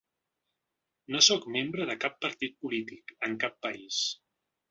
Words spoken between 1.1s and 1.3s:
No